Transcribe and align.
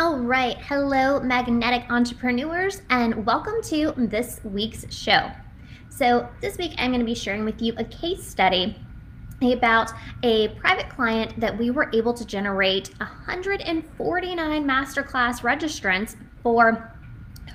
All 0.00 0.16
right, 0.16 0.56
hello, 0.60 1.18
magnetic 1.18 1.90
entrepreneurs, 1.90 2.82
and 2.88 3.26
welcome 3.26 3.60
to 3.64 3.92
this 3.96 4.38
week's 4.44 4.86
show. 4.94 5.32
So, 5.88 6.28
this 6.40 6.56
week 6.56 6.74
I'm 6.78 6.90
going 6.92 7.00
to 7.00 7.04
be 7.04 7.16
sharing 7.16 7.44
with 7.44 7.60
you 7.60 7.74
a 7.78 7.82
case 7.82 8.24
study 8.24 8.76
about 9.42 9.90
a 10.22 10.50
private 10.50 10.88
client 10.88 11.40
that 11.40 11.58
we 11.58 11.72
were 11.72 11.90
able 11.92 12.14
to 12.14 12.24
generate 12.24 12.96
149 12.98 14.64
masterclass 14.64 15.40
registrants 15.40 16.14
for 16.44 16.94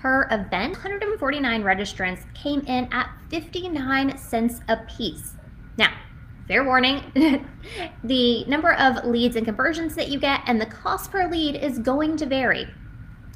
her 0.02 0.28
event. 0.30 0.74
149 0.74 1.64
registrants 1.64 2.26
came 2.34 2.60
in 2.68 2.92
at 2.92 3.10
59 3.30 4.18
cents 4.18 4.60
a 4.68 4.76
piece. 4.98 5.36
Now, 5.78 5.94
fair 6.54 6.64
warning, 6.64 7.02
the 8.04 8.46
number 8.46 8.74
of 8.74 9.04
leads 9.06 9.36
and 9.36 9.44
conversions 9.44 9.96
that 9.96 10.10
you 10.10 10.20
get 10.20 10.42
and 10.46 10.62
the 10.62 10.68
cost 10.68 11.10
per 11.10 11.28
lead 11.28 11.56
is 11.56 11.80
going 11.80 12.16
to 12.16 12.28
vary. 12.28 12.68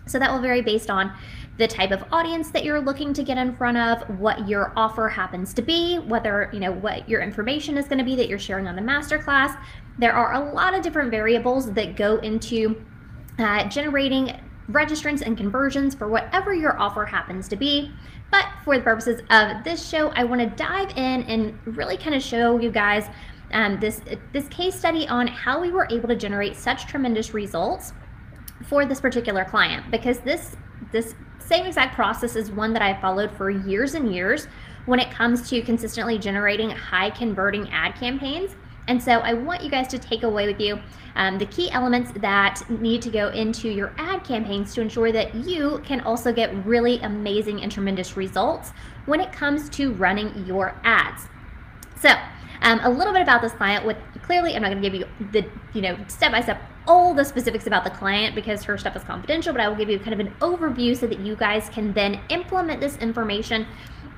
So 0.05 0.19
that 0.19 0.31
will 0.31 0.39
vary 0.39 0.61
based 0.61 0.91
on 0.91 1.11
the 1.57 1.67
type 1.67 1.89
of 1.89 2.03
audience 2.11 2.51
that 2.51 2.63
you're 2.63 2.79
looking 2.79 3.13
to 3.13 3.23
get 3.23 3.39
in 3.39 3.55
front 3.55 3.75
of, 3.75 4.19
what 4.19 4.47
your 4.47 4.71
offer 4.75 5.09
happens 5.09 5.51
to 5.55 5.63
be, 5.63 5.97
whether, 5.97 6.51
you 6.53 6.59
know, 6.59 6.71
what 6.71 7.09
your 7.09 7.21
information 7.21 7.75
is 7.75 7.87
going 7.87 7.97
to 7.97 8.05
be 8.05 8.15
that 8.15 8.29
you're 8.29 8.37
sharing 8.37 8.67
on 8.67 8.75
the 8.75 8.83
masterclass. 8.83 9.59
There 9.97 10.13
are 10.13 10.33
a 10.33 10.53
lot 10.53 10.75
of 10.75 10.83
different 10.83 11.09
variables 11.09 11.73
that 11.73 11.95
go 11.95 12.17
into 12.17 12.85
uh, 13.39 13.67
generating 13.67 14.39
registrants 14.69 15.21
and 15.21 15.35
conversions 15.35 15.95
for 15.95 16.07
whatever 16.07 16.53
your 16.53 16.79
offer 16.79 17.05
happens 17.05 17.47
to 17.47 17.55
be. 17.55 17.91
But 18.31 18.45
for 18.63 18.77
the 18.77 18.83
purposes 18.83 19.21
of 19.29 19.63
this 19.63 19.87
show, 19.87 20.09
I 20.09 20.23
want 20.23 20.41
to 20.41 20.47
dive 20.47 20.89
in 20.91 21.23
and 21.23 21.57
really 21.65 21.97
kind 21.97 22.15
of 22.15 22.21
show 22.21 22.59
you 22.59 22.71
guys 22.71 23.09
um, 23.51 23.79
this 23.79 24.01
this 24.33 24.47
case 24.49 24.75
study 24.75 25.07
on 25.07 25.27
how 25.27 25.61
we 25.61 25.71
were 25.71 25.87
able 25.89 26.09
to 26.09 26.15
generate 26.15 26.55
such 26.55 26.85
tremendous 26.85 27.33
results 27.33 27.93
for 28.65 28.85
this 28.85 28.99
particular 28.99 29.45
client 29.45 29.89
because 29.91 30.19
this 30.19 30.57
this 30.91 31.15
same 31.39 31.65
exact 31.65 31.95
process 31.95 32.35
is 32.35 32.51
one 32.51 32.73
that 32.73 32.81
I 32.81 32.99
followed 32.99 33.31
for 33.31 33.49
years 33.49 33.93
and 33.93 34.13
years 34.13 34.47
when 34.85 34.99
it 34.99 35.11
comes 35.11 35.49
to 35.49 35.61
consistently 35.61 36.17
generating 36.17 36.69
high 36.69 37.09
converting 37.09 37.69
ad 37.71 37.95
campaigns. 37.95 38.55
And 38.87 39.01
so 39.01 39.19
I 39.19 39.33
want 39.33 39.63
you 39.63 39.69
guys 39.69 39.87
to 39.89 39.99
take 39.99 40.23
away 40.23 40.47
with 40.47 40.59
you 40.61 40.79
um, 41.17 41.39
the 41.39 41.47
key 41.47 41.69
elements 41.71 42.11
that 42.17 42.61
need 42.69 43.01
to 43.01 43.09
go 43.09 43.29
into 43.29 43.69
your 43.69 43.93
ad 43.97 44.23
campaigns 44.23 44.73
to 44.75 44.81
ensure 44.81 45.11
that 45.11 45.33
you 45.33 45.81
can 45.83 46.01
also 46.01 46.31
get 46.31 46.53
really 46.65 46.99
amazing 46.99 47.63
and 47.63 47.71
tremendous 47.71 48.15
results 48.15 48.71
when 49.07 49.19
it 49.19 49.31
comes 49.31 49.67
to 49.69 49.93
running 49.93 50.45
your 50.45 50.75
ads. 50.83 51.23
So, 51.99 52.11
um, 52.61 52.79
a 52.83 52.89
little 52.89 53.13
bit 53.13 53.23
about 53.23 53.41
this 53.41 53.51
client. 53.53 53.85
With 53.85 53.97
clearly, 54.21 54.55
I'm 54.55 54.61
not 54.61 54.71
going 54.71 54.81
to 54.81 54.89
give 54.89 54.99
you 54.99 55.07
the 55.31 55.45
you 55.73 55.81
know 55.81 55.97
step 56.07 56.31
by 56.31 56.41
step 56.41 56.61
all 56.87 57.13
the 57.13 57.25
specifics 57.25 57.67
about 57.67 57.83
the 57.83 57.89
client 57.89 58.35
because 58.35 58.63
her 58.63 58.77
stuff 58.77 58.95
is 58.95 59.03
confidential. 59.03 59.53
But 59.53 59.61
I 59.61 59.67
will 59.67 59.75
give 59.75 59.89
you 59.89 59.99
kind 59.99 60.13
of 60.13 60.19
an 60.19 60.33
overview 60.39 60.95
so 60.95 61.07
that 61.07 61.19
you 61.19 61.35
guys 61.35 61.69
can 61.69 61.93
then 61.93 62.19
implement 62.29 62.79
this 62.79 62.95
information 62.97 63.65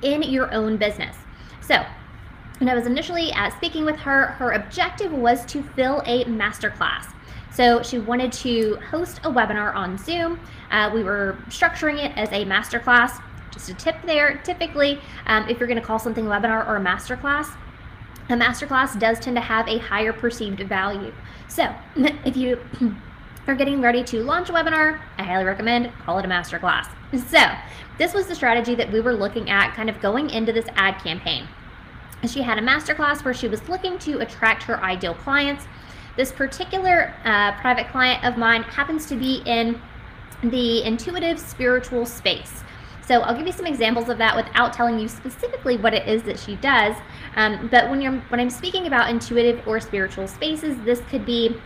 in 0.02 0.22
your 0.22 0.52
own 0.52 0.76
business. 0.76 1.16
So, 1.62 1.84
when 2.60 2.68
I 2.68 2.74
was 2.74 2.86
initially 2.86 3.32
uh, 3.32 3.48
speaking 3.56 3.86
with 3.86 3.96
her, 3.96 4.26
her 4.32 4.52
objective 4.52 5.10
was 5.12 5.46
to 5.46 5.62
fill 5.62 6.02
a 6.04 6.24
masterclass. 6.26 7.06
So 7.50 7.82
she 7.82 7.98
wanted 7.98 8.32
to 8.32 8.76
host 8.90 9.18
a 9.24 9.30
webinar 9.30 9.74
on 9.74 9.96
Zoom. 9.96 10.38
Uh, 10.70 10.90
we 10.92 11.02
were 11.02 11.38
structuring 11.48 12.04
it 12.04 12.16
as 12.18 12.28
a 12.32 12.44
masterclass. 12.44 13.22
Just 13.50 13.70
a 13.70 13.74
tip 13.74 13.96
there, 14.04 14.36
typically, 14.44 15.00
um, 15.26 15.48
if 15.48 15.58
you're 15.58 15.66
going 15.66 15.80
to 15.80 15.84
call 15.84 15.98
something 15.98 16.26
a 16.26 16.30
webinar 16.30 16.68
or 16.68 16.76
a 16.76 16.80
masterclass, 16.80 17.48
a 18.28 18.34
masterclass 18.34 18.98
does 18.98 19.18
tend 19.18 19.36
to 19.36 19.40
have 19.40 19.66
a 19.66 19.78
higher 19.78 20.12
perceived 20.12 20.60
value. 20.60 21.14
So 21.48 21.74
if 22.26 22.36
you 22.36 22.58
are 23.46 23.54
getting 23.54 23.80
ready 23.80 24.04
to 24.04 24.22
launch 24.22 24.50
a 24.50 24.52
webinar, 24.52 25.00
I 25.16 25.22
highly 25.22 25.44
recommend 25.44 25.90
call 26.04 26.18
it 26.18 26.26
a 26.26 26.28
masterclass. 26.28 26.88
So 27.28 27.40
this 27.96 28.12
was 28.12 28.26
the 28.26 28.34
strategy 28.34 28.74
that 28.74 28.92
we 28.92 29.00
were 29.00 29.14
looking 29.14 29.48
at 29.48 29.74
kind 29.74 29.88
of 29.88 29.98
going 30.00 30.28
into 30.28 30.52
this 30.52 30.66
ad 30.76 31.02
campaign. 31.02 31.48
She 32.26 32.42
had 32.42 32.58
a 32.58 32.62
masterclass 32.62 33.24
where 33.24 33.34
she 33.34 33.48
was 33.48 33.68
looking 33.68 33.98
to 34.00 34.18
attract 34.18 34.62
her 34.64 34.82
ideal 34.82 35.14
clients. 35.14 35.66
This 36.16 36.32
particular 36.32 37.14
uh, 37.24 37.52
private 37.60 37.88
client 37.88 38.24
of 38.24 38.36
mine 38.36 38.62
happens 38.62 39.06
to 39.06 39.16
be 39.16 39.42
in 39.46 39.80
the 40.42 40.82
intuitive 40.82 41.38
spiritual 41.38 42.04
space. 42.06 42.62
So 43.06 43.20
I'll 43.22 43.36
give 43.36 43.46
you 43.46 43.52
some 43.52 43.66
examples 43.66 44.08
of 44.08 44.18
that 44.18 44.36
without 44.36 44.72
telling 44.72 44.98
you 44.98 45.08
specifically 45.08 45.76
what 45.76 45.94
it 45.94 46.06
is 46.06 46.22
that 46.24 46.38
she 46.38 46.56
does. 46.56 46.94
Um, 47.36 47.68
but 47.68 47.90
when 47.90 48.00
you're 48.00 48.12
when 48.28 48.38
I'm 48.38 48.50
speaking 48.50 48.86
about 48.86 49.10
intuitive 49.10 49.66
or 49.66 49.80
spiritual 49.80 50.28
spaces, 50.28 50.76
this 50.84 51.00
could 51.10 51.26
be 51.26 51.56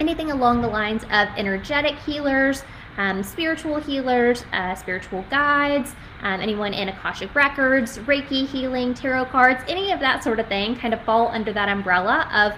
anything 0.00 0.32
along 0.32 0.60
the 0.60 0.68
lines 0.68 1.04
of 1.04 1.28
energetic 1.36 1.96
healers, 2.00 2.64
um, 2.96 3.22
spiritual 3.22 3.80
healers, 3.80 4.44
uh, 4.52 4.74
spiritual 4.74 5.24
guides, 5.30 5.94
um, 6.22 6.40
anyone 6.40 6.74
in 6.74 6.88
Akashic 6.88 7.34
Records, 7.34 7.98
Reiki 7.98 8.46
healing, 8.46 8.94
tarot 8.94 9.26
cards, 9.26 9.62
any 9.68 9.90
of 9.92 10.00
that 10.00 10.22
sort 10.22 10.38
of 10.38 10.46
thing 10.48 10.76
kind 10.76 10.94
of 10.94 11.00
fall 11.02 11.28
under 11.28 11.52
that 11.52 11.68
umbrella 11.68 12.28
of 12.32 12.52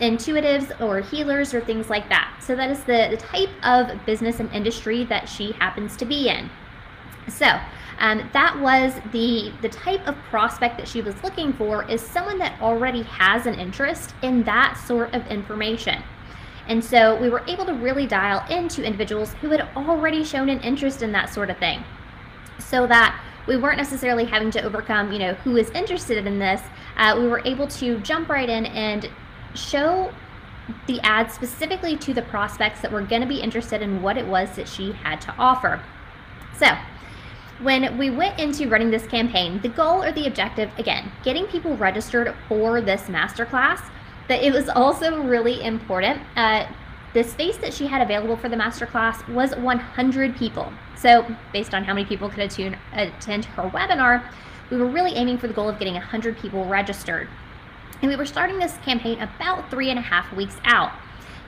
intuitives 0.00 0.80
or 0.80 1.00
healers 1.00 1.54
or 1.54 1.60
things 1.60 1.88
like 1.88 2.08
that. 2.08 2.36
So 2.40 2.56
that 2.56 2.70
is 2.70 2.82
the, 2.84 3.08
the 3.10 3.16
type 3.16 3.50
of 3.62 4.04
business 4.06 4.40
and 4.40 4.50
industry 4.52 5.04
that 5.04 5.28
she 5.28 5.52
happens 5.52 5.96
to 5.98 6.04
be 6.04 6.28
in. 6.28 6.50
So 7.28 7.58
um, 7.98 8.28
that 8.32 8.58
was 8.60 8.92
the 9.12 9.52
the 9.62 9.68
type 9.68 10.06
of 10.06 10.16
prospect 10.30 10.76
that 10.78 10.88
she 10.88 11.00
was 11.00 11.14
looking 11.22 11.52
for 11.52 11.88
is 11.88 12.00
someone 12.02 12.38
that 12.38 12.60
already 12.60 13.02
has 13.02 13.46
an 13.46 13.54
interest 13.54 14.14
in 14.22 14.42
that 14.44 14.76
sort 14.86 15.14
of 15.14 15.26
information. 15.28 16.02
And 16.68 16.82
so 16.82 17.20
we 17.20 17.28
were 17.28 17.42
able 17.46 17.66
to 17.66 17.74
really 17.74 18.06
dial 18.06 18.44
into 18.48 18.82
individuals 18.82 19.34
who 19.34 19.50
had 19.50 19.68
already 19.76 20.24
shown 20.24 20.48
an 20.48 20.60
interest 20.60 21.02
in 21.02 21.12
that 21.12 21.32
sort 21.32 21.50
of 21.50 21.58
thing 21.58 21.84
so 22.58 22.86
that 22.86 23.20
we 23.46 23.56
weren't 23.56 23.76
necessarily 23.76 24.24
having 24.24 24.50
to 24.52 24.62
overcome, 24.62 25.12
you 25.12 25.18
know, 25.18 25.34
who 25.34 25.56
is 25.56 25.70
interested 25.70 26.26
in 26.26 26.38
this. 26.38 26.62
Uh, 26.96 27.16
we 27.18 27.28
were 27.28 27.42
able 27.44 27.66
to 27.66 27.98
jump 28.00 28.28
right 28.28 28.48
in 28.48 28.66
and 28.66 29.10
show 29.54 30.12
the 30.86 30.98
ad 31.00 31.30
specifically 31.30 31.96
to 31.98 32.14
the 32.14 32.22
prospects 32.22 32.80
that 32.80 32.90
were 32.90 33.02
going 33.02 33.20
to 33.20 33.28
be 33.28 33.40
interested 33.40 33.82
in 33.82 34.00
what 34.00 34.16
it 34.16 34.26
was 34.26 34.56
that 34.56 34.66
she 34.66 34.92
had 34.92 35.20
to 35.20 35.34
offer. 35.38 35.82
So, 36.56 36.68
when 37.60 37.98
we 37.98 38.10
went 38.10 38.40
into 38.40 38.68
running 38.68 38.90
this 38.90 39.06
campaign, 39.06 39.60
the 39.60 39.68
goal 39.68 40.02
or 40.02 40.10
the 40.10 40.26
objective, 40.26 40.70
again, 40.78 41.12
getting 41.22 41.46
people 41.46 41.76
registered 41.76 42.34
for 42.48 42.80
this 42.80 43.02
masterclass 43.02 43.80
but 44.28 44.42
it 44.42 44.52
was 44.52 44.68
also 44.68 45.22
really 45.22 45.62
important. 45.62 46.20
Uh, 46.36 46.66
the 47.12 47.22
space 47.22 47.56
that 47.58 47.72
she 47.72 47.86
had 47.86 48.02
available 48.02 48.36
for 48.36 48.48
the 48.48 48.56
masterclass 48.56 49.26
was 49.32 49.54
100 49.56 50.36
people. 50.36 50.72
So, 50.96 51.24
based 51.52 51.74
on 51.74 51.84
how 51.84 51.94
many 51.94 52.06
people 52.06 52.28
could 52.28 52.40
attune, 52.40 52.76
attend 52.92 53.44
her 53.44 53.70
webinar, 53.70 54.24
we 54.70 54.78
were 54.78 54.86
really 54.86 55.12
aiming 55.14 55.38
for 55.38 55.46
the 55.46 55.54
goal 55.54 55.68
of 55.68 55.78
getting 55.78 55.94
100 55.94 56.38
people 56.38 56.64
registered. 56.64 57.28
And 58.02 58.10
we 58.10 58.16
were 58.16 58.26
starting 58.26 58.58
this 58.58 58.76
campaign 58.78 59.20
about 59.20 59.70
three 59.70 59.90
and 59.90 59.98
a 59.98 60.02
half 60.02 60.32
weeks 60.32 60.56
out. 60.64 60.92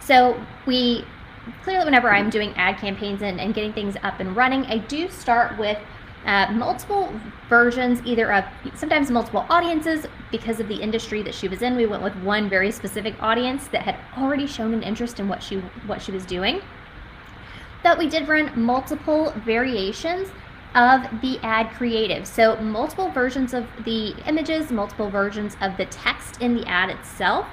So, 0.01 0.41
we 0.67 1.05
clearly, 1.65 1.85
whenever 1.85 2.11
I'm 2.11 2.31
doing 2.31 2.53
ad 2.55 2.79
campaigns 2.79 3.23
and, 3.23 3.41
and 3.41 3.55
getting 3.55 3.73
things 3.73 3.97
up 4.03 4.21
and 4.21 4.37
running, 4.37 4.67
I 4.67 4.79
do 4.79 5.09
start 5.09 5.59
with 5.59 5.79
uh, 6.27 6.53
multiple 6.53 7.13
versions, 7.49 8.03
either 8.05 8.33
of 8.33 8.45
sometimes 8.75 9.11
multiple 9.11 9.47
audiences 9.49 10.07
because 10.31 10.61
of 10.61 10.69
the 10.69 10.75
industry 10.75 11.23
that 11.23 11.35
she 11.35 11.49
was 11.49 11.63
in. 11.63 11.77
We 11.77 11.87
went 11.87 12.03
with 12.03 12.17
one 12.17 12.49
very 12.49 12.73
specific 12.73 13.15
audience 13.23 13.69
that 13.69 13.83
had 13.83 13.97
already 14.19 14.47
shown 14.47 14.75
an 14.75 14.83
interest 14.83 15.21
in 15.21 15.29
what 15.29 15.43
she 15.43 15.57
what 15.87 16.03
she 16.03 16.13
was 16.13 16.27
doing. 16.27 16.61
But 17.83 17.99
we 17.99 18.09
did 18.09 18.27
run 18.27 18.51
multiple 18.61 19.33
variations 19.45 20.29
of 20.75 21.03
the 21.23 21.39
ad 21.43 21.71
creative. 21.71 22.27
So 22.27 22.57
multiple 22.57 23.09
versions 23.11 23.55
of 23.55 23.67
the 23.85 24.15
images, 24.27 24.71
multiple 24.71 25.09
versions 25.09 25.57
of 25.63 25.77
the 25.77 25.87
text 25.87 26.43
in 26.43 26.55
the 26.55 26.67
ad 26.67 26.91
itself 26.91 27.47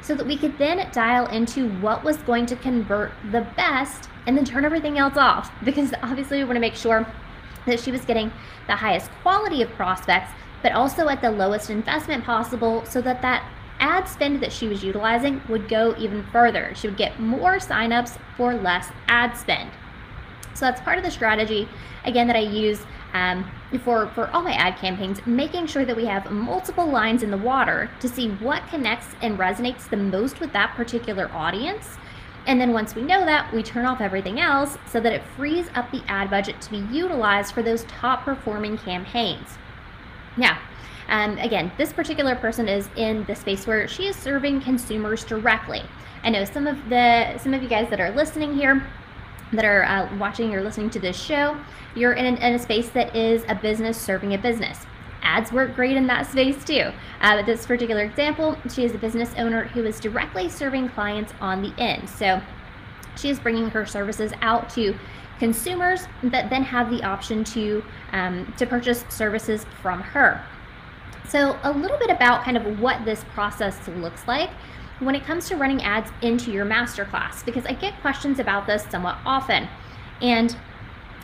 so 0.00 0.14
that 0.14 0.26
we 0.26 0.36
could 0.36 0.56
then 0.58 0.88
dial 0.92 1.26
into 1.26 1.70
what 1.80 2.04
was 2.04 2.18
going 2.18 2.46
to 2.46 2.56
convert 2.56 3.12
the 3.32 3.40
best 3.56 4.08
and 4.26 4.36
then 4.36 4.44
turn 4.44 4.64
everything 4.64 4.98
else 4.98 5.16
off 5.16 5.50
because 5.64 5.92
obviously 6.02 6.38
we 6.38 6.44
want 6.44 6.56
to 6.56 6.60
make 6.60 6.74
sure 6.74 7.06
that 7.66 7.80
she 7.80 7.92
was 7.92 8.04
getting 8.04 8.32
the 8.66 8.76
highest 8.76 9.10
quality 9.22 9.62
of 9.62 9.70
prospects, 9.70 10.30
but 10.62 10.72
also 10.72 11.08
at 11.08 11.20
the 11.20 11.30
lowest 11.30 11.70
investment 11.70 12.24
possible 12.24 12.84
so 12.84 13.00
that 13.00 13.22
that 13.22 13.48
ad 13.80 14.08
spend 14.08 14.40
that 14.40 14.52
she 14.52 14.68
was 14.68 14.82
utilizing 14.82 15.40
would 15.48 15.68
go 15.68 15.94
even 15.98 16.24
further. 16.32 16.72
She 16.74 16.88
would 16.88 16.96
get 16.96 17.20
more 17.20 17.56
signups 17.56 18.18
for 18.36 18.54
less 18.54 18.90
ad 19.06 19.36
spend. 19.36 19.70
So 20.54 20.64
that's 20.64 20.80
part 20.80 20.98
of 20.98 21.04
the 21.04 21.10
strategy, 21.10 21.68
again, 22.04 22.26
that 22.26 22.36
I 22.36 22.40
use 22.40 22.80
um, 23.12 23.48
for, 23.84 24.08
for 24.08 24.28
all 24.30 24.42
my 24.42 24.52
ad 24.52 24.76
campaigns, 24.76 25.24
making 25.24 25.66
sure 25.66 25.84
that 25.84 25.96
we 25.96 26.04
have 26.06 26.30
multiple 26.30 26.86
lines 26.86 27.22
in 27.22 27.30
the 27.30 27.38
water 27.38 27.90
to 28.00 28.08
see 28.08 28.30
what 28.30 28.66
connects 28.68 29.06
and 29.22 29.38
resonates 29.38 29.88
the 29.88 29.96
most 29.96 30.40
with 30.40 30.52
that 30.52 30.74
particular 30.74 31.30
audience 31.32 31.96
and 32.46 32.60
then 32.60 32.72
once 32.72 32.94
we 32.94 33.02
know 33.02 33.24
that, 33.24 33.52
we 33.52 33.62
turn 33.62 33.84
off 33.84 34.00
everything 34.00 34.40
else 34.40 34.78
so 34.86 35.00
that 35.00 35.12
it 35.12 35.22
frees 35.36 35.66
up 35.74 35.90
the 35.90 36.02
ad 36.08 36.30
budget 36.30 36.60
to 36.62 36.70
be 36.70 36.78
utilized 36.94 37.52
for 37.52 37.62
those 37.62 37.84
top 37.84 38.24
performing 38.24 38.78
campaigns. 38.78 39.58
Now, 40.36 40.58
um, 41.08 41.38
again, 41.38 41.72
this 41.78 41.92
particular 41.92 42.34
person 42.34 42.68
is 42.68 42.88
in 42.96 43.24
the 43.24 43.34
space 43.34 43.66
where 43.66 43.88
she 43.88 44.06
is 44.06 44.16
serving 44.16 44.60
consumers 44.60 45.24
directly. 45.24 45.82
I 46.22 46.30
know 46.30 46.44
some 46.44 46.66
of 46.66 46.88
the 46.88 47.38
some 47.38 47.54
of 47.54 47.62
you 47.62 47.68
guys 47.68 47.88
that 47.90 48.00
are 48.00 48.10
listening 48.10 48.54
here 48.54 48.86
that 49.52 49.64
are 49.64 49.84
uh, 49.84 50.16
watching 50.18 50.54
or 50.54 50.62
listening 50.62 50.90
to 50.90 50.98
this 50.98 51.18
show, 51.18 51.56
you're 51.94 52.12
in, 52.12 52.36
in 52.36 52.54
a 52.54 52.58
space 52.58 52.90
that 52.90 53.16
is 53.16 53.44
a 53.48 53.54
business 53.54 53.96
serving 53.98 54.34
a 54.34 54.38
business. 54.38 54.84
Ads 55.28 55.52
work 55.52 55.74
great 55.74 55.96
in 55.96 56.06
that 56.06 56.26
space 56.26 56.64
too. 56.64 56.90
Uh, 57.20 57.36
but 57.36 57.44
this 57.44 57.66
particular 57.66 58.02
example, 58.02 58.56
she 58.72 58.84
is 58.84 58.94
a 58.94 58.98
business 58.98 59.30
owner 59.36 59.64
who 59.64 59.84
is 59.84 60.00
directly 60.00 60.48
serving 60.48 60.88
clients 60.88 61.34
on 61.40 61.60
the 61.60 61.72
end. 61.78 62.08
So 62.08 62.40
she 63.16 63.28
is 63.28 63.38
bringing 63.38 63.68
her 63.70 63.84
services 63.84 64.32
out 64.40 64.70
to 64.70 64.94
consumers 65.38 66.06
that 66.22 66.48
then 66.48 66.62
have 66.62 66.90
the 66.90 67.02
option 67.04 67.44
to 67.44 67.84
um, 68.12 68.52
to 68.56 68.66
purchase 68.66 69.04
services 69.10 69.66
from 69.82 70.00
her. 70.00 70.42
So 71.28 71.58
a 71.62 71.70
little 71.70 71.98
bit 71.98 72.10
about 72.10 72.42
kind 72.42 72.56
of 72.56 72.80
what 72.80 73.04
this 73.04 73.22
process 73.34 73.76
looks 73.88 74.26
like 74.26 74.50
when 75.00 75.14
it 75.14 75.24
comes 75.24 75.46
to 75.48 75.56
running 75.56 75.82
ads 75.82 76.10
into 76.22 76.50
your 76.50 76.64
masterclass, 76.64 77.44
because 77.44 77.66
I 77.66 77.74
get 77.74 78.00
questions 78.00 78.38
about 78.38 78.66
this 78.66 78.82
somewhat 78.90 79.18
often. 79.26 79.68
And 80.22 80.56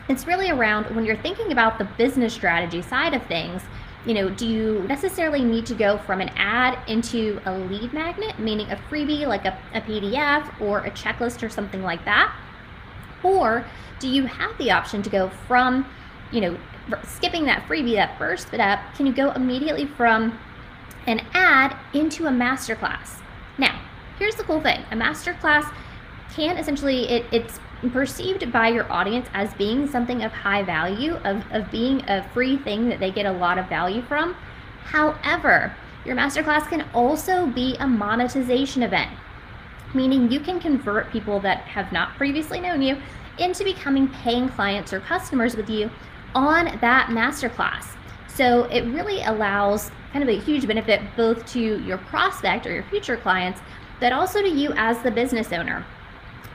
it's 0.09 0.27
really 0.27 0.51
around 0.51 0.95
when 0.95 1.05
you're 1.05 1.23
thinking 1.23 1.51
about 1.51 1.79
the 1.79 1.85
business 1.97 2.35
strategy 2.35 2.83
side 2.83 3.15
of 3.15 3.23
things, 3.27 3.63
you 4.07 4.15
know, 4.15 4.29
do 4.29 4.47
you 4.47 4.85
necessarily 4.87 5.43
need 5.43 5.67
to 5.67 5.75
go 5.75 5.99
from 5.99 6.21
an 6.21 6.29
ad 6.37 6.79
into 6.89 7.41
a 7.47 7.57
lead 7.57 7.93
magnet, 7.93 8.39
meaning 8.39 8.71
a 8.71 8.77
freebie 8.77 9.27
like 9.27 9.45
a, 9.45 9.59
a 9.73 9.81
PDF 9.81 10.61
or 10.61 10.81
a 10.81 10.91
checklist 10.91 11.43
or 11.43 11.49
something 11.49 11.83
like 11.83 12.05
that? 12.05 12.35
Or 13.23 13.65
do 13.99 14.09
you 14.09 14.27
have 14.27 14.57
the 14.59 14.71
option 14.71 15.03
to 15.03 15.11
go 15.11 15.31
from, 15.49 15.87
you 16.31 16.41
know, 16.43 16.59
skipping 17.05 17.47
that 17.47 17.67
freebie, 17.67 17.95
that 17.95 18.19
first 18.19 18.53
up, 18.55 18.81
can 18.95 19.07
you 19.07 19.13
go 19.13 19.31
immediately 19.33 19.87
from 19.87 20.39
an 21.07 21.23
ad 21.33 21.75
into 21.95 22.27
a 22.27 22.31
masterclass? 22.31 23.21
Now, 23.57 23.81
here's 24.19 24.35
the 24.35 24.43
cool 24.43 24.61
thing 24.61 24.85
a 24.91 24.97
masterclass 24.97 25.73
can 26.35 26.59
essentially, 26.59 27.09
it, 27.09 27.27
it's 27.33 27.59
perceived 27.91 28.53
by 28.53 28.69
your 28.69 28.91
audience 28.93 29.27
as 29.35 29.53
being 29.55 29.87
something 29.89 30.23
of 30.23 30.33
high 30.33 30.63
value, 30.63 31.15
of, 31.25 31.45
of 31.53 31.71
being 31.71 32.03
a 32.09 32.27
free 32.31 32.57
thing 32.57 32.89
that 32.89 33.01
they 33.01 33.11
get 33.11 33.27
a 33.27 33.33
lot 33.33 33.59
of 33.59 33.69
value 33.69 34.03
from. 34.03 34.35
However, 34.85 35.75
your 36.05 36.17
masterclass 36.17 36.69
can 36.69 36.87
also 36.93 37.47
be 37.47 37.77
a 37.81 37.87
monetization 37.87 38.83
event, 38.83 39.11
meaning 39.95 40.31
you 40.31 40.41
can 40.41 40.61
convert 40.61 41.11
people 41.11 41.41
that 41.41 41.59
have 41.61 41.93
not 41.93 42.15
previously 42.17 42.61
known 42.61 42.83
you 42.83 42.97
into 43.39 43.65
becoming 43.65 44.09
paying 44.09 44.49
clients 44.49 44.93
or 44.93 45.01
customers 45.01 45.57
with 45.57 45.69
you 45.71 45.91
on 46.35 46.79
that 46.81 47.09
masterclass. 47.09 47.97
So 48.29 48.65
it 48.65 48.83
really 48.83 49.23
allows 49.23 49.91
kind 50.13 50.23
of 50.23 50.29
a 50.29 50.41
huge 50.41 50.67
benefit 50.67 51.01
both 51.17 51.47
to 51.53 51.61
your 51.85 51.99
prospect 51.99 52.67
or 52.67 52.73
your 52.73 52.83
future 52.85 53.17
clients, 53.17 53.61
but 54.01 54.13
also 54.13 54.43
to 54.43 54.49
you 54.49 54.73
as 54.77 55.01
the 55.03 55.11
business 55.11 55.53
owner. 55.53 55.85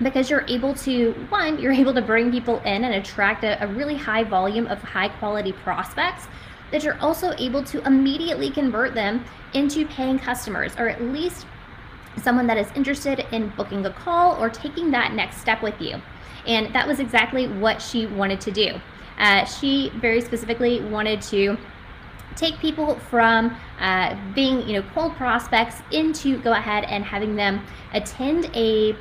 Because 0.02 0.30
you're 0.30 0.46
able 0.48 0.74
to, 0.76 1.12
one, 1.30 1.60
you're 1.60 1.74
able 1.74 1.94
to 1.94 2.02
bring 2.02 2.32
people 2.32 2.60
in 2.60 2.84
and 2.86 2.94
attract 2.96 3.44
a, 3.44 3.62
a 3.64 3.68
really 3.68 3.96
high 3.96 4.24
volume 4.24 4.68
of 4.68 4.82
high 4.82 5.10
quality 5.10 5.52
prospects 5.52 6.28
that 6.72 6.84
you're 6.84 7.00
also 7.00 7.34
able 7.38 7.64
to 7.64 7.86
immediately 7.86 8.50
convert 8.50 8.94
them 8.94 9.26
into 9.54 9.86
paying 9.88 10.20
customers 10.20 10.74
or 10.78 10.88
at 10.88 11.02
least 11.02 11.46
someone 12.18 12.48
that 12.48 12.58
is 12.58 12.68
interested 12.76 13.26
in 13.32 13.50
booking 13.50 13.86
a 13.86 13.92
call 13.92 14.42
or 14.42 14.50
taking 14.50 14.92
that 14.92 15.14
next 15.14 15.38
step 15.38 15.62
with 15.62 15.80
you. 15.82 16.02
And 16.46 16.74
that 16.74 16.88
was 16.88 17.00
exactly 17.00 17.48
what 17.48 17.82
she 17.82 18.06
wanted 18.06 18.42
to 18.42 18.52
do. 18.52 18.80
Uh, 19.18 19.46
she 19.46 19.90
very 19.96 20.22
specifically 20.22 20.82
wanted 20.82 21.22
to 21.24 21.58
take 22.36 22.58
people 22.60 22.96
from 22.96 23.56
uh, 23.80 24.16
being 24.34 24.66
you 24.68 24.74
know 24.74 24.88
cold 24.94 25.14
prospects 25.16 25.82
into 25.92 26.38
go 26.42 26.54
ahead 26.54 26.86
and 26.86 27.04
having 27.04 27.36
them 27.36 27.62
attend 27.94 28.50
a 28.56 28.96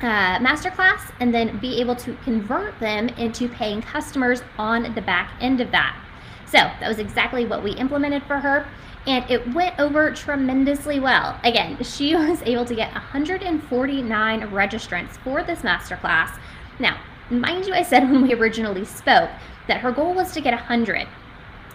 uh, 0.00 0.38
masterclass 0.38 1.10
and 1.20 1.34
then 1.34 1.58
be 1.58 1.80
able 1.80 1.96
to 1.96 2.14
convert 2.24 2.78
them 2.80 3.08
into 3.10 3.48
paying 3.48 3.80
customers 3.80 4.42
on 4.58 4.94
the 4.94 5.02
back 5.02 5.32
end 5.40 5.60
of 5.60 5.70
that. 5.70 5.98
So 6.46 6.58
that 6.58 6.88
was 6.88 6.98
exactly 6.98 7.44
what 7.44 7.62
we 7.64 7.72
implemented 7.72 8.22
for 8.24 8.38
her 8.38 8.66
and 9.06 9.28
it 9.30 9.54
went 9.54 9.78
over 9.78 10.10
tremendously 10.10 10.98
well. 10.98 11.38
Again, 11.44 11.82
she 11.82 12.14
was 12.16 12.42
able 12.42 12.64
to 12.64 12.74
get 12.74 12.92
149 12.92 14.40
registrants 14.50 15.10
for 15.18 15.42
this 15.42 15.60
masterclass. 15.60 16.38
Now, 16.78 17.00
mind 17.30 17.66
you, 17.66 17.74
I 17.74 17.82
said 17.82 18.10
when 18.10 18.22
we 18.22 18.34
originally 18.34 18.84
spoke 18.84 19.30
that 19.68 19.80
her 19.80 19.92
goal 19.92 20.14
was 20.14 20.32
to 20.32 20.40
get 20.40 20.54
100. 20.54 21.06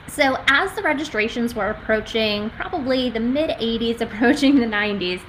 So, 0.07 0.37
as 0.47 0.73
the 0.73 0.81
registrations 0.81 1.55
were 1.55 1.69
approaching 1.69 2.49
probably 2.51 3.09
the 3.09 3.19
mid 3.19 3.51
80s, 3.51 4.01
approaching 4.01 4.59
the 4.59 4.65
90s, 4.65 5.21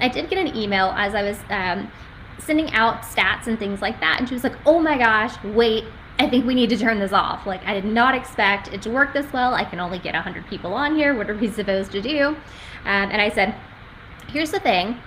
I 0.00 0.08
did 0.08 0.30
get 0.30 0.38
an 0.38 0.56
email 0.56 0.94
as 0.96 1.14
I 1.14 1.22
was 1.22 1.38
um, 1.50 1.90
sending 2.40 2.70
out 2.72 3.02
stats 3.02 3.46
and 3.46 3.58
things 3.58 3.80
like 3.80 4.00
that. 4.00 4.18
And 4.18 4.28
she 4.28 4.34
was 4.34 4.44
like, 4.44 4.56
oh 4.66 4.80
my 4.80 4.98
gosh, 4.98 5.42
wait, 5.44 5.84
I 6.18 6.28
think 6.28 6.46
we 6.46 6.54
need 6.54 6.70
to 6.70 6.76
turn 6.76 6.98
this 6.98 7.12
off. 7.12 7.46
Like, 7.46 7.64
I 7.66 7.74
did 7.74 7.84
not 7.84 8.14
expect 8.14 8.68
it 8.68 8.82
to 8.82 8.90
work 8.90 9.12
this 9.12 9.32
well. 9.32 9.54
I 9.54 9.64
can 9.64 9.80
only 9.80 9.98
get 9.98 10.14
100 10.14 10.46
people 10.48 10.74
on 10.74 10.94
here. 10.94 11.14
What 11.14 11.30
are 11.30 11.36
we 11.36 11.48
supposed 11.48 11.92
to 11.92 12.02
do? 12.02 12.28
Um, 12.28 12.36
and 12.84 13.22
I 13.22 13.30
said, 13.30 13.54
here's 14.28 14.50
the 14.50 14.60
thing. 14.60 14.98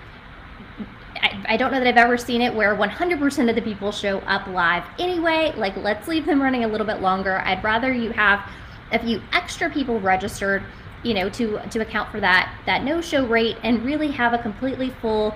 I, 1.22 1.44
I 1.50 1.56
don't 1.56 1.70
know 1.70 1.78
that 1.78 1.86
I've 1.86 1.96
ever 1.96 2.16
seen 2.16 2.40
it 2.40 2.54
where 2.54 2.74
100% 2.74 3.48
of 3.48 3.54
the 3.54 3.62
people 3.62 3.92
show 3.92 4.18
up 4.20 4.46
live 4.48 4.84
anyway. 4.98 5.52
Like, 5.56 5.76
let's 5.76 6.08
leave 6.08 6.26
them 6.26 6.42
running 6.42 6.64
a 6.64 6.68
little 6.68 6.86
bit 6.86 7.00
longer. 7.00 7.38
I'd 7.44 7.62
rather 7.62 7.92
you 7.92 8.10
have 8.10 8.48
a 8.92 8.98
few 8.98 9.22
extra 9.32 9.70
people 9.70 10.00
registered, 10.00 10.62
you 11.02 11.14
know, 11.14 11.28
to 11.30 11.60
to 11.70 11.80
account 11.80 12.10
for 12.10 12.20
that 12.20 12.54
that 12.66 12.84
no-show 12.84 13.26
rate 13.26 13.56
and 13.62 13.84
really 13.84 14.10
have 14.10 14.32
a 14.32 14.38
completely 14.38 14.90
full, 15.00 15.34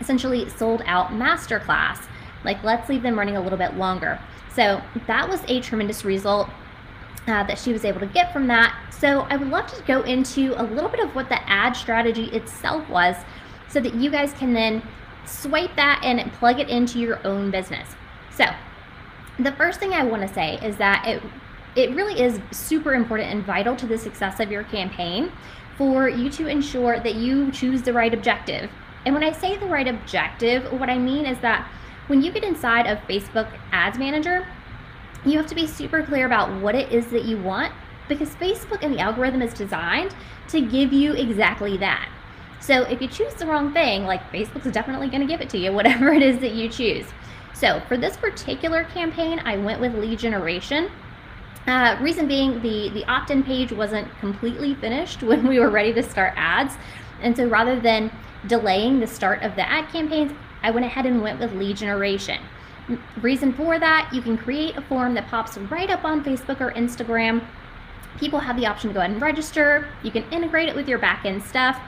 essentially 0.00 0.48
sold 0.48 0.82
out 0.86 1.10
masterclass. 1.10 2.06
Like, 2.44 2.62
let's 2.62 2.88
leave 2.88 3.02
them 3.02 3.18
running 3.18 3.36
a 3.36 3.40
little 3.40 3.58
bit 3.58 3.76
longer. 3.76 4.20
So 4.54 4.80
that 5.06 5.28
was 5.28 5.42
a 5.48 5.60
tremendous 5.60 6.04
result 6.04 6.48
uh, 7.26 7.42
that 7.44 7.58
she 7.58 7.72
was 7.72 7.84
able 7.84 8.00
to 8.00 8.06
get 8.06 8.32
from 8.32 8.46
that. 8.46 8.74
So 8.90 9.20
I 9.22 9.36
would 9.36 9.48
love 9.48 9.66
to 9.74 9.82
go 9.82 10.02
into 10.02 10.54
a 10.60 10.64
little 10.64 10.88
bit 10.88 11.00
of 11.00 11.14
what 11.14 11.28
the 11.28 11.48
ad 11.48 11.76
strategy 11.76 12.26
itself 12.26 12.88
was 12.88 13.16
so 13.68 13.80
that 13.80 13.94
you 13.94 14.10
guys 14.10 14.32
can 14.32 14.52
then 14.52 14.82
swipe 15.24 15.74
that 15.76 16.00
and 16.04 16.32
plug 16.34 16.60
it 16.60 16.68
into 16.68 16.98
your 16.98 17.24
own 17.26 17.50
business. 17.50 17.88
So 18.30 18.46
the 19.38 19.52
first 19.52 19.80
thing 19.80 19.92
I 19.92 20.04
want 20.04 20.26
to 20.26 20.32
say 20.32 20.58
is 20.62 20.76
that 20.76 21.06
it 21.06 21.22
it 21.74 21.94
really 21.94 22.18
is 22.18 22.40
super 22.52 22.94
important 22.94 23.30
and 23.30 23.44
vital 23.44 23.76
to 23.76 23.86
the 23.86 23.98
success 23.98 24.40
of 24.40 24.50
your 24.50 24.64
campaign 24.64 25.30
for 25.76 26.08
you 26.08 26.30
to 26.30 26.46
ensure 26.46 26.98
that 27.00 27.16
you 27.16 27.52
choose 27.52 27.82
the 27.82 27.92
right 27.92 28.14
objective. 28.14 28.70
And 29.06 29.14
when 29.14 29.22
I 29.22 29.32
say 29.32 29.56
the 29.56 29.66
right 29.66 29.86
objective, 29.86 30.70
what 30.78 30.90
I 30.90 30.98
mean 30.98 31.24
is 31.24 31.38
that 31.38 31.66
when 32.08 32.22
you 32.22 32.32
get 32.32 32.44
inside 32.44 32.86
of 32.86 32.98
Facebook 33.08 33.48
Ads 33.72 33.98
Manager, 33.98 34.46
you 35.24 35.38
have 35.38 35.46
to 35.46 35.54
be 35.54 35.66
super 35.66 36.02
clear 36.02 36.26
about 36.26 36.60
what 36.60 36.74
it 36.74 36.92
is 36.92 37.06
that 37.06 37.24
you 37.24 37.38
want 37.38 37.72
because 38.08 38.34
Facebook 38.34 38.82
and 38.82 38.92
the 38.92 38.98
algorithm 38.98 39.42
is 39.42 39.54
designed 39.54 40.14
to 40.48 40.60
give 40.60 40.92
you 40.92 41.12
exactly 41.14 41.76
that. 41.78 42.08
So 42.60 42.82
if 42.82 43.00
you 43.00 43.06
choose 43.06 43.34
the 43.34 43.46
wrong 43.46 43.72
thing, 43.72 44.04
like 44.04 44.32
Facebook's 44.32 44.72
definitely 44.72 45.08
going 45.08 45.20
to 45.20 45.26
give 45.26 45.40
it 45.40 45.50
to 45.50 45.58
you, 45.58 45.72
whatever 45.72 46.12
it 46.12 46.22
is 46.22 46.40
that 46.40 46.52
you 46.52 46.68
choose. 46.68 47.06
So 47.54 47.80
for 47.88 47.96
this 47.96 48.16
particular 48.16 48.84
campaign, 48.84 49.40
I 49.44 49.56
went 49.56 49.80
with 49.80 49.94
lead 49.94 50.18
generation. 50.18 50.90
Uh, 51.66 51.96
reason 52.00 52.28
being, 52.28 52.60
the, 52.60 52.90
the 52.90 53.04
opt-in 53.06 53.42
page 53.42 53.72
wasn't 53.72 54.08
completely 54.18 54.74
finished 54.74 55.22
when 55.22 55.46
we 55.46 55.60
were 55.60 55.70
ready 55.70 55.92
to 55.92 56.02
start 56.02 56.34
ads. 56.36 56.74
And 57.22 57.36
so 57.36 57.48
rather 57.48 57.80
than 57.80 58.10
delaying 58.46 59.00
the 59.00 59.06
start 59.06 59.42
of 59.42 59.56
the 59.56 59.68
ad 59.68 59.88
campaigns, 59.88 60.32
I 60.62 60.70
went 60.70 60.86
ahead 60.86 61.06
and 61.06 61.22
went 61.22 61.40
with 61.40 61.52
lead 61.52 61.76
generation. 61.76 62.40
Reason 63.20 63.52
for 63.52 63.78
that, 63.78 64.10
you 64.12 64.22
can 64.22 64.38
create 64.38 64.76
a 64.76 64.82
form 64.82 65.14
that 65.14 65.28
pops 65.28 65.58
right 65.58 65.90
up 65.90 66.04
on 66.04 66.22
Facebook 66.22 66.60
or 66.60 66.72
Instagram. 66.72 67.44
People 68.18 68.38
have 68.38 68.56
the 68.56 68.66
option 68.66 68.90
to 68.90 68.94
go 68.94 69.00
ahead 69.00 69.10
and 69.10 69.20
register. 69.20 69.88
You 70.02 70.10
can 70.10 70.24
integrate 70.30 70.68
it 70.68 70.76
with 70.76 70.88
your 70.88 70.98
backend 70.98 71.42
stuff. 71.42 71.80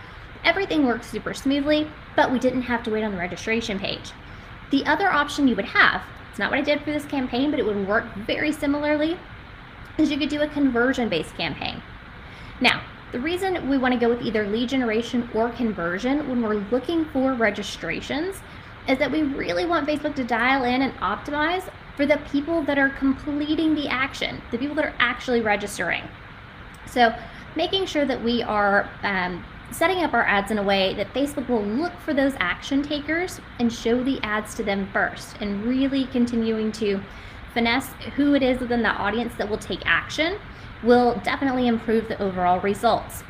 Everything 0.44 0.86
works 0.86 1.06
super 1.06 1.34
smoothly, 1.34 1.90
but 2.16 2.32
we 2.32 2.38
didn't 2.38 2.62
have 2.62 2.82
to 2.84 2.90
wait 2.90 3.04
on 3.04 3.12
the 3.12 3.18
registration 3.18 3.78
page. 3.78 4.12
The 4.70 4.84
other 4.86 5.08
option 5.08 5.48
you 5.48 5.56
would 5.56 5.64
have, 5.66 6.02
it's 6.30 6.38
not 6.38 6.50
what 6.50 6.58
I 6.58 6.62
did 6.62 6.82
for 6.82 6.92
this 6.92 7.06
campaign, 7.06 7.50
but 7.50 7.58
it 7.58 7.66
would 7.66 7.88
work 7.88 8.04
very 8.14 8.52
similarly, 8.52 9.18
is 9.96 10.10
you 10.10 10.18
could 10.18 10.28
do 10.28 10.42
a 10.42 10.48
conversion-based 10.48 11.34
campaign. 11.36 11.82
Now, 12.60 12.82
the 13.12 13.20
reason 13.20 13.68
we 13.68 13.78
want 13.78 13.94
to 13.94 14.00
go 14.00 14.08
with 14.08 14.22
either 14.22 14.46
lead 14.46 14.68
generation 14.68 15.28
or 15.34 15.48
conversion 15.50 16.28
when 16.28 16.42
we're 16.42 16.62
looking 16.70 17.06
for 17.06 17.32
registrations 17.32 18.36
is 18.86 18.98
that 18.98 19.10
we 19.10 19.22
really 19.22 19.64
want 19.64 19.86
Facebook 19.86 20.14
to 20.16 20.24
dial 20.24 20.64
in 20.64 20.82
and 20.82 20.94
optimize 20.96 21.70
for 21.96 22.06
the 22.06 22.18
people 22.30 22.62
that 22.62 22.78
are 22.78 22.90
completing 22.90 23.74
the 23.74 23.88
action, 23.88 24.40
the 24.50 24.58
people 24.58 24.74
that 24.76 24.84
are 24.84 24.94
actually 24.98 25.40
registering. 25.40 26.04
So 26.86 27.14
making 27.56 27.86
sure 27.86 28.04
that 28.04 28.22
we 28.22 28.42
are 28.42 28.88
um, 29.02 29.44
setting 29.70 30.04
up 30.04 30.14
our 30.14 30.22
ads 30.22 30.50
in 30.50 30.58
a 30.58 30.62
way 30.62 30.94
that 30.94 31.12
Facebook 31.12 31.48
will 31.48 31.64
look 31.64 31.92
for 32.00 32.14
those 32.14 32.34
action 32.38 32.82
takers 32.82 33.40
and 33.58 33.72
show 33.72 34.02
the 34.02 34.20
ads 34.22 34.54
to 34.54 34.62
them 34.62 34.88
first 34.92 35.36
and 35.40 35.64
really 35.64 36.06
continuing 36.06 36.72
to 36.72 37.00
finesse 37.52 37.88
who 38.16 38.34
it 38.34 38.42
is 38.42 38.60
within 38.60 38.82
the 38.82 38.90
audience 38.90 39.34
that 39.36 39.48
will 39.48 39.58
take 39.58 39.80
action 39.84 40.38
will 40.82 41.20
definitely 41.24 41.66
improve 41.66 42.08
the 42.08 42.20
overall 42.22 42.60
results. 42.60 43.22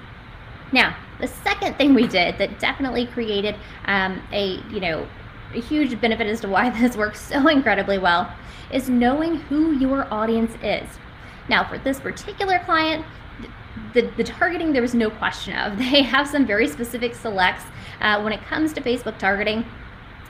Now, 0.72 0.96
the 1.20 1.26
second 1.26 1.76
thing 1.76 1.94
we 1.94 2.06
did 2.06 2.38
that 2.38 2.58
definitely 2.58 3.06
created 3.06 3.56
um, 3.86 4.22
a, 4.32 4.62
you 4.70 4.80
know, 4.80 5.06
a 5.54 5.60
huge 5.60 5.98
benefit 6.00 6.26
as 6.26 6.40
to 6.42 6.48
why 6.48 6.70
this 6.80 6.96
works 6.96 7.20
so 7.20 7.48
incredibly 7.48 7.98
well, 7.98 8.32
is 8.72 8.88
knowing 8.88 9.36
who 9.36 9.72
your 9.72 10.12
audience 10.12 10.52
is. 10.62 10.88
Now, 11.48 11.66
for 11.66 11.78
this 11.78 12.00
particular 12.00 12.58
client, 12.60 13.04
the, 13.94 14.02
the 14.16 14.24
targeting 14.24 14.72
there 14.72 14.82
was 14.82 14.94
no 14.94 15.10
question 15.10 15.56
of. 15.56 15.78
They 15.78 16.02
have 16.02 16.28
some 16.28 16.46
very 16.46 16.68
specific 16.68 17.14
selects 17.14 17.64
uh, 18.00 18.20
when 18.20 18.32
it 18.32 18.42
comes 18.42 18.72
to 18.74 18.80
Facebook 18.80 19.18
targeting 19.18 19.64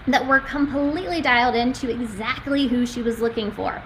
that 0.07 0.27
were 0.27 0.41
completely 0.41 1.21
dialed 1.21 1.55
into 1.55 1.91
exactly 1.91 2.69
who 2.69 2.87
she 2.87 3.03
was 3.03 3.21
looking 3.21 3.51
for. 3.51 3.83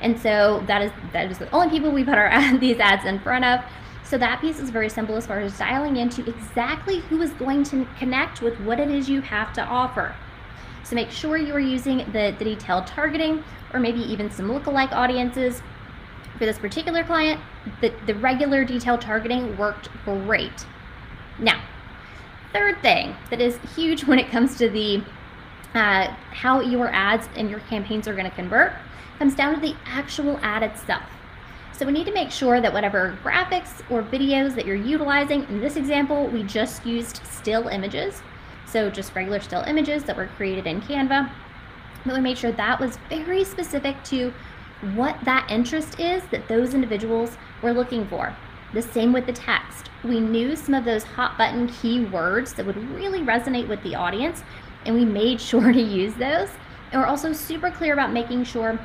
And 0.00 0.18
so 0.18 0.62
that 0.66 0.82
is 0.82 0.92
that 1.12 1.30
is 1.30 1.38
the 1.38 1.50
only 1.50 1.70
people 1.70 1.90
we 1.90 2.04
put 2.04 2.18
our 2.18 2.26
ad, 2.32 2.60
these 2.60 2.78
ads 2.78 3.04
in 3.04 3.18
front 3.20 3.44
of. 3.44 3.60
So 4.04 4.18
that 4.18 4.40
piece 4.40 4.60
is 4.60 4.70
very 4.70 4.90
simple 4.90 5.16
as 5.16 5.26
far 5.26 5.40
as 5.40 5.58
dialing 5.58 5.96
into 5.96 6.28
exactly 6.28 7.00
who 7.00 7.22
is 7.22 7.30
going 7.32 7.64
to 7.64 7.86
connect 7.98 8.42
with 8.42 8.54
what 8.60 8.78
it 8.78 8.90
is 8.90 9.08
you 9.08 9.22
have 9.22 9.52
to 9.54 9.62
offer. 9.64 10.14
So 10.84 10.94
make 10.94 11.10
sure 11.10 11.38
you 11.38 11.54
are 11.54 11.60
using 11.60 11.98
the, 12.12 12.34
the 12.38 12.44
detailed 12.44 12.86
targeting 12.86 13.42
or 13.72 13.80
maybe 13.80 14.00
even 14.00 14.30
some 14.30 14.48
lookalike 14.48 14.92
audiences. 14.92 15.62
For 16.38 16.46
this 16.46 16.58
particular 16.58 17.02
client, 17.04 17.40
the, 17.80 17.94
the 18.06 18.14
regular 18.14 18.64
detailed 18.64 19.00
targeting 19.00 19.56
worked 19.56 19.88
great. 20.04 20.66
Now, 21.38 21.62
third 22.52 22.80
thing 22.82 23.16
that 23.30 23.40
is 23.40 23.58
huge 23.74 24.04
when 24.06 24.18
it 24.18 24.28
comes 24.28 24.56
to 24.58 24.68
the 24.68 25.02
uh, 25.74 26.08
how 26.30 26.60
your 26.60 26.88
ads 26.88 27.28
and 27.36 27.50
your 27.50 27.60
campaigns 27.60 28.06
are 28.06 28.14
going 28.14 28.28
to 28.28 28.36
convert 28.36 28.72
comes 29.18 29.34
down 29.34 29.54
to 29.54 29.60
the 29.60 29.74
actual 29.86 30.38
ad 30.42 30.62
itself. 30.62 31.02
So 31.72 31.84
we 31.84 31.92
need 31.92 32.06
to 32.06 32.12
make 32.12 32.30
sure 32.30 32.60
that 32.60 32.72
whatever 32.72 33.18
graphics 33.24 33.82
or 33.90 34.02
videos 34.02 34.54
that 34.54 34.64
you're 34.64 34.76
utilizing, 34.76 35.42
in 35.44 35.60
this 35.60 35.76
example, 35.76 36.28
we 36.28 36.44
just 36.44 36.86
used 36.86 37.20
still 37.26 37.66
images. 37.66 38.22
So 38.66 38.90
just 38.90 39.14
regular 39.14 39.40
still 39.40 39.62
images 39.62 40.04
that 40.04 40.16
were 40.16 40.28
created 40.36 40.66
in 40.66 40.80
Canva. 40.80 41.30
But 42.04 42.14
we 42.14 42.20
made 42.20 42.38
sure 42.38 42.52
that 42.52 42.78
was 42.78 42.98
very 43.08 43.44
specific 43.44 44.02
to 44.04 44.32
what 44.94 45.16
that 45.24 45.50
interest 45.50 45.98
is 45.98 46.22
that 46.30 46.46
those 46.46 46.74
individuals 46.74 47.36
were 47.62 47.72
looking 47.72 48.06
for. 48.06 48.36
The 48.72 48.82
same 48.82 49.12
with 49.12 49.26
the 49.26 49.32
text. 49.32 49.90
We 50.04 50.20
knew 50.20 50.54
some 50.56 50.74
of 50.74 50.84
those 50.84 51.04
hot 51.04 51.38
button 51.38 51.68
keywords 51.68 52.54
that 52.56 52.66
would 52.66 52.76
really 52.90 53.20
resonate 53.20 53.68
with 53.68 53.82
the 53.82 53.94
audience, 53.94 54.42
and 54.86 54.94
we 54.94 55.04
made 55.04 55.40
sure 55.40 55.72
to 55.72 55.80
use 55.80 56.14
those. 56.14 56.50
And 56.92 57.00
we're 57.00 57.06
also 57.06 57.32
super 57.32 57.70
clear 57.70 57.92
about 57.92 58.12
making 58.12 58.44
sure 58.44 58.78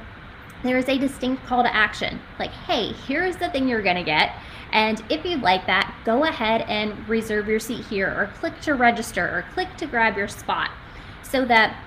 there 0.64 0.78
is 0.78 0.90
a 0.90 0.98
distinct 0.98 1.46
call 1.46 1.64
to 1.64 1.74
action. 1.74 2.20
Like, 2.38 2.52
hey, 2.52 2.92
here's 3.08 3.38
the 3.38 3.50
thing 3.50 3.68
you're 3.68 3.82
gonna 3.82 4.04
get. 4.04 4.36
And 4.72 5.04
if 5.10 5.26
you'd 5.26 5.42
like 5.42 5.66
that, 5.68 5.96
go 6.06 6.26
ahead 6.26 6.62
and 6.68 7.08
reserve 7.08 7.48
your 7.48 7.60
seat 7.60 7.86
here, 7.86 8.08
or 8.08 8.32
click 8.40 8.60
to 8.62 8.74
register, 8.74 9.24
or 9.26 9.46
click 9.54 9.76
to 9.78 9.88
grab 9.88 10.18
your 10.18 10.28
spot. 10.28 10.70
So 11.24 11.46
that 11.46 11.78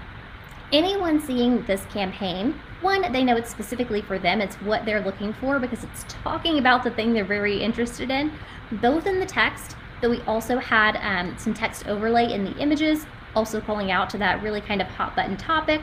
anyone 0.73 1.21
seeing 1.21 1.65
this 1.67 1.85
campaign, 1.87 2.59
one, 2.81 3.13
they 3.13 3.23
know 3.23 3.37
it's 3.37 3.51
specifically 3.51 4.03
for 4.03 4.19
them, 4.19 4.41
it's 4.41 4.57
what 4.57 4.85
they're 4.85 5.03
looking 5.03 5.33
for 5.35 5.59
because 5.61 5.85
it's 5.85 6.05
talking 6.09 6.59
about 6.59 6.83
the 6.83 6.91
thing 6.91 7.13
they're 7.13 7.25
very 7.25 7.63
interested 7.63 8.11
in, 8.11 8.33
both 8.73 9.07
in 9.07 9.21
the 9.21 9.27
text, 9.27 9.77
but 10.01 10.11
we 10.11 10.21
also 10.23 10.59
had 10.59 10.97
um, 10.97 11.37
some 11.39 11.55
text 11.55 11.87
overlay 11.87 12.33
in 12.33 12.45
the 12.45 12.57
images, 12.59 13.07
also 13.35 13.61
calling 13.61 13.91
out 13.91 14.11
to 14.11 14.19
that 14.19 14.43
really 14.43 14.61
kind 14.61 14.81
of 14.81 14.89
hot 14.89 15.17
button 15.17 15.37
topic 15.37 15.81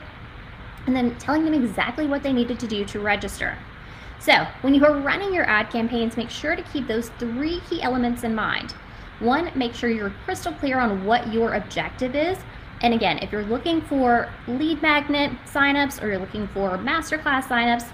and 0.85 0.95
then 0.95 1.15
telling 1.17 1.45
them 1.45 1.53
exactly 1.53 2.07
what 2.07 2.23
they 2.23 2.33
needed 2.33 2.59
to 2.59 2.67
do 2.67 2.85
to 2.85 2.99
register. 2.99 3.57
So, 4.19 4.45
when 4.61 4.73
you 4.73 4.85
are 4.85 4.99
running 4.99 5.33
your 5.33 5.49
ad 5.49 5.69
campaigns, 5.69 6.17
make 6.17 6.29
sure 6.29 6.55
to 6.55 6.63
keep 6.63 6.87
those 6.87 7.09
three 7.19 7.61
key 7.69 7.81
elements 7.81 8.23
in 8.23 8.35
mind. 8.35 8.73
One, 9.19 9.51
make 9.55 9.73
sure 9.73 9.89
you're 9.89 10.13
crystal 10.25 10.51
clear 10.53 10.79
on 10.79 11.05
what 11.05 11.31
your 11.31 11.53
objective 11.53 12.15
is. 12.15 12.37
And 12.81 12.93
again, 12.93 13.19
if 13.19 13.31
you're 13.31 13.43
looking 13.43 13.81
for 13.81 14.29
lead 14.47 14.81
magnet 14.81 15.31
signups 15.45 16.01
or 16.01 16.07
you're 16.07 16.19
looking 16.19 16.47
for 16.47 16.77
masterclass 16.77 17.43
signups, 17.43 17.89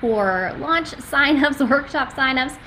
for 0.00 0.54
launch 0.58 0.90
signups, 0.96 1.60
or 1.60 1.66
workshop 1.66 2.12
signups, 2.12 2.58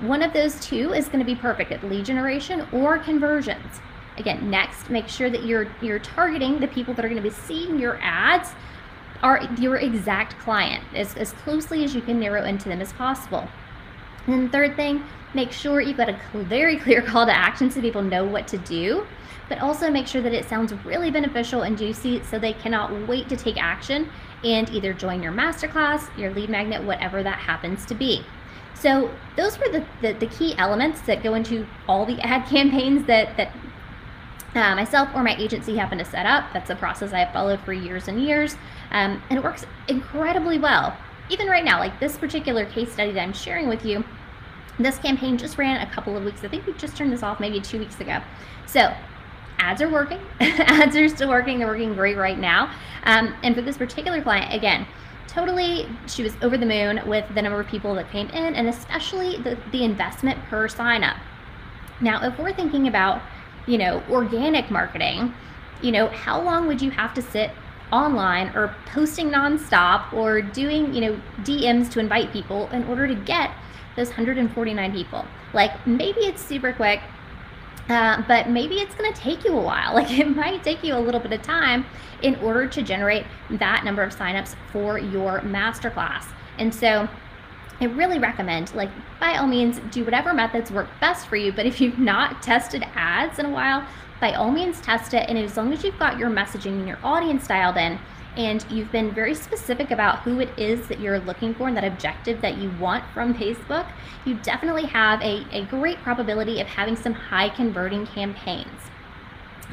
one 0.00 0.22
of 0.22 0.32
those 0.32 0.58
two 0.60 0.92
is 0.92 1.06
going 1.06 1.18
to 1.18 1.24
be 1.24 1.34
perfect 1.34 1.72
at 1.72 1.84
lead 1.84 2.04
generation 2.04 2.66
or 2.72 2.98
conversions. 2.98 3.80
Again, 4.20 4.50
next, 4.50 4.90
make 4.90 5.08
sure 5.08 5.30
that 5.30 5.44
you're 5.44 5.66
you're 5.80 5.98
targeting 5.98 6.60
the 6.60 6.68
people 6.68 6.92
that 6.94 7.04
are 7.04 7.08
going 7.08 7.22
to 7.22 7.28
be 7.28 7.34
seeing 7.34 7.78
your 7.78 7.98
ads 8.02 8.50
are 9.22 9.42
your 9.58 9.76
exact 9.76 10.38
client 10.38 10.84
as, 10.94 11.16
as 11.16 11.32
closely 11.32 11.84
as 11.84 11.94
you 11.94 12.00
can 12.00 12.20
narrow 12.20 12.44
into 12.44 12.68
them 12.68 12.80
as 12.80 12.92
possible. 12.92 13.48
And 14.26 14.34
then 14.34 14.50
third 14.50 14.76
thing, 14.76 15.02
make 15.34 15.52
sure 15.52 15.80
you've 15.80 15.96
got 15.96 16.08
a 16.08 16.18
very 16.34 16.76
clear 16.76 17.02
call 17.02 17.26
to 17.26 17.32
action 17.32 17.70
so 17.70 17.80
people 17.80 18.02
know 18.02 18.24
what 18.24 18.46
to 18.48 18.58
do, 18.58 19.06
but 19.48 19.58
also 19.60 19.90
make 19.90 20.06
sure 20.06 20.22
that 20.22 20.32
it 20.32 20.46
sounds 20.46 20.72
really 20.84 21.10
beneficial 21.10 21.62
and 21.62 21.76
juicy 21.76 22.22
so 22.24 22.38
they 22.38 22.52
cannot 22.52 23.08
wait 23.08 23.28
to 23.28 23.36
take 23.36 23.62
action 23.62 24.08
and 24.44 24.70
either 24.70 24.92
join 24.92 25.22
your 25.22 25.32
masterclass, 25.32 26.16
your 26.18 26.30
lead 26.32 26.50
magnet, 26.50 26.82
whatever 26.82 27.22
that 27.22 27.38
happens 27.38 27.84
to 27.86 27.94
be. 27.94 28.24
So 28.74 29.10
those 29.36 29.58
were 29.58 29.68
the, 29.68 29.84
the, 30.00 30.12
the 30.14 30.26
key 30.26 30.54
elements 30.56 31.02
that 31.02 31.22
go 31.22 31.34
into 31.34 31.66
all 31.86 32.06
the 32.06 32.18
ad 32.20 32.46
campaigns 32.48 33.06
that, 33.06 33.36
that 33.36 33.52
uh, 34.54 34.74
myself 34.74 35.08
or 35.14 35.22
my 35.22 35.36
agency 35.36 35.76
happen 35.76 35.98
to 35.98 36.04
set 36.04 36.26
up. 36.26 36.52
That's 36.52 36.70
a 36.70 36.76
process 36.76 37.12
I've 37.12 37.32
followed 37.32 37.60
for 37.60 37.72
years 37.72 38.08
and 38.08 38.22
years, 38.22 38.54
um, 38.90 39.22
and 39.30 39.38
it 39.38 39.44
works 39.44 39.64
incredibly 39.88 40.58
well. 40.58 40.96
Even 41.28 41.46
right 41.46 41.64
now, 41.64 41.78
like 41.78 41.98
this 42.00 42.16
particular 42.16 42.66
case 42.66 42.92
study 42.92 43.12
that 43.12 43.20
I'm 43.20 43.32
sharing 43.32 43.68
with 43.68 43.84
you, 43.84 44.04
this 44.78 44.98
campaign 44.98 45.38
just 45.38 45.58
ran 45.58 45.86
a 45.86 45.90
couple 45.90 46.16
of 46.16 46.24
weeks. 46.24 46.42
I 46.42 46.48
think 46.48 46.66
we 46.66 46.72
just 46.74 46.96
turned 46.96 47.12
this 47.12 47.22
off 47.22 47.38
maybe 47.38 47.60
two 47.60 47.78
weeks 47.78 48.00
ago. 48.00 48.20
So 48.66 48.92
ads 49.58 49.82
are 49.82 49.90
working. 49.90 50.20
ads 50.40 50.96
are 50.96 51.08
still 51.08 51.28
working. 51.28 51.58
They're 51.58 51.68
working 51.68 51.94
great 51.94 52.16
right 52.16 52.38
now. 52.38 52.74
Um, 53.04 53.34
and 53.42 53.54
for 53.54 53.62
this 53.62 53.76
particular 53.76 54.22
client, 54.22 54.52
again, 54.52 54.86
totally 55.28 55.86
she 56.06 56.22
was 56.22 56.34
over 56.42 56.56
the 56.56 56.66
moon 56.66 57.00
with 57.06 57.24
the 57.34 57.42
number 57.42 57.60
of 57.60 57.66
people 57.68 57.94
that 57.94 58.10
came 58.10 58.28
in 58.30 58.56
and 58.56 58.68
especially 58.68 59.36
the, 59.36 59.56
the 59.70 59.84
investment 59.84 60.42
per 60.46 60.66
sign 60.66 61.04
up. 61.04 61.16
Now, 62.00 62.26
if 62.26 62.38
we're 62.38 62.52
thinking 62.52 62.88
about 62.88 63.22
you 63.66 63.78
know, 63.78 64.02
organic 64.10 64.70
marketing, 64.70 65.34
you 65.82 65.92
know, 65.92 66.08
how 66.08 66.40
long 66.40 66.66
would 66.66 66.82
you 66.82 66.90
have 66.90 67.14
to 67.14 67.22
sit 67.22 67.50
online 67.92 68.48
or 68.54 68.74
posting 68.86 69.30
nonstop 69.30 70.12
or 70.12 70.40
doing, 70.40 70.92
you 70.94 71.00
know, 71.00 71.20
DMs 71.40 71.90
to 71.92 72.00
invite 72.00 72.32
people 72.32 72.68
in 72.70 72.84
order 72.84 73.06
to 73.06 73.14
get 73.14 73.50
those 73.96 74.08
149 74.08 74.92
people? 74.92 75.24
Like 75.52 75.86
maybe 75.86 76.20
it's 76.20 76.42
super 76.42 76.72
quick, 76.72 77.00
uh, 77.88 78.22
but 78.28 78.48
maybe 78.48 78.76
it's 78.76 78.94
going 78.94 79.12
to 79.12 79.20
take 79.20 79.44
you 79.44 79.56
a 79.56 79.60
while. 79.60 79.94
Like 80.00 80.10
it 80.18 80.28
might 80.28 80.62
take 80.62 80.84
you 80.84 80.94
a 80.94 81.00
little 81.00 81.20
bit 81.20 81.32
of 81.32 81.42
time 81.42 81.86
in 82.22 82.36
order 82.36 82.66
to 82.66 82.82
generate 82.82 83.24
that 83.50 83.84
number 83.84 84.02
of 84.02 84.14
signups 84.14 84.54
for 84.72 84.98
your 84.98 85.40
masterclass. 85.40 86.24
And 86.58 86.74
so 86.74 87.08
I 87.80 87.86
really 87.86 88.18
recommend, 88.18 88.74
like, 88.74 88.90
by 89.18 89.38
all 89.38 89.46
means, 89.46 89.80
do 89.90 90.04
whatever 90.04 90.34
methods 90.34 90.70
work 90.70 90.88
best 91.00 91.26
for 91.28 91.36
you. 91.36 91.50
But 91.50 91.66
if 91.66 91.80
you've 91.80 91.98
not 91.98 92.42
tested 92.42 92.84
ads 92.94 93.38
in 93.38 93.46
a 93.46 93.50
while, 93.50 93.86
by 94.20 94.34
all 94.34 94.50
means, 94.50 94.80
test 94.80 95.14
it. 95.14 95.28
And 95.28 95.38
as 95.38 95.56
long 95.56 95.72
as 95.72 95.82
you've 95.82 95.98
got 95.98 96.18
your 96.18 96.28
messaging 96.28 96.78
and 96.78 96.86
your 96.86 96.98
audience 97.02 97.46
dialed 97.46 97.78
in, 97.78 97.98
and 98.36 98.64
you've 98.70 98.92
been 98.92 99.12
very 99.12 99.34
specific 99.34 99.90
about 99.90 100.20
who 100.20 100.40
it 100.40 100.50
is 100.58 100.86
that 100.88 101.00
you're 101.00 101.18
looking 101.20 101.54
for 101.54 101.68
and 101.68 101.76
that 101.76 101.84
objective 101.84 102.40
that 102.42 102.58
you 102.58 102.70
want 102.78 103.04
from 103.12 103.34
Facebook, 103.34 103.86
you 104.24 104.34
definitely 104.34 104.86
have 104.86 105.20
a, 105.22 105.44
a 105.50 105.64
great 105.66 105.98
probability 105.98 106.60
of 106.60 106.66
having 106.66 106.96
some 106.96 107.12
high 107.12 107.48
converting 107.48 108.06
campaigns. 108.06 108.68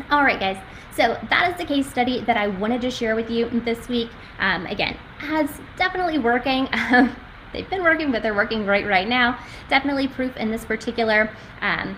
All 0.09 0.23
right, 0.23 0.39
guys. 0.39 0.57
So 0.95 1.19
that 1.29 1.51
is 1.51 1.57
the 1.57 1.65
case 1.65 1.87
study 1.87 2.21
that 2.21 2.37
I 2.37 2.47
wanted 2.47 2.81
to 2.81 2.89
share 2.89 3.15
with 3.15 3.29
you 3.29 3.49
this 3.61 3.87
week. 3.87 4.09
Um, 4.39 4.65
again, 4.65 4.97
ads 5.21 5.59
definitely 5.75 6.17
working. 6.17 6.67
they've 7.53 7.69
been 7.69 7.83
working, 7.83 8.11
but 8.11 8.23
they're 8.23 8.33
working 8.33 8.65
right 8.65 8.85
right 8.85 9.07
now. 9.07 9.39
Definitely 9.69 10.07
proof 10.07 10.35
in 10.37 10.51
this 10.51 10.65
particular 10.65 11.29
um, 11.61 11.97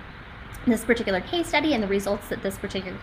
this 0.65 0.83
particular 0.83 1.21
case 1.21 1.47
study 1.47 1.73
and 1.73 1.81
the 1.81 1.87
results 1.87 2.27
that 2.29 2.43
this 2.43 2.57
particular 2.57 2.97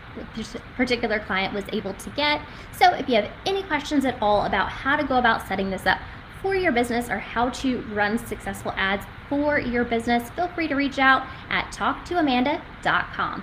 particular 0.77 1.19
client 1.21 1.55
was 1.55 1.65
able 1.73 1.95
to 1.95 2.11
get. 2.11 2.41
So 2.73 2.95
if 2.95 3.09
you 3.09 3.17
have 3.17 3.31
any 3.45 3.63
questions 3.63 4.05
at 4.05 4.17
all 4.21 4.45
about 4.45 4.69
how 4.69 4.97
to 4.97 5.05
go 5.05 5.17
about 5.17 5.47
setting 5.49 5.71
this 5.71 5.87
up 5.87 5.99
for 6.43 6.55
your 6.55 6.73
business 6.73 7.09
or 7.09 7.19
how 7.19 7.51
to 7.51 7.81
run 7.93 8.19
successful 8.19 8.73
ads 8.77 9.05
for 9.29 9.59
your 9.59 9.85
business, 9.85 10.31
feel 10.31 10.49
free 10.49 10.69
to 10.69 10.75
reach 10.75 10.99
out 10.99 11.27
at 11.49 11.73
talktoamanda.com. 11.73 13.43